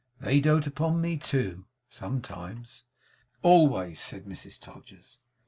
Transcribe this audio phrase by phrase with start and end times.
[0.19, 2.85] They dote upon me too sometimes.'
[3.43, 5.19] 'Always,' said Mrs Todgers.